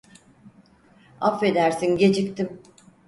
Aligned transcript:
Affedersin, 1.21 1.95
geciktim. 1.97 2.59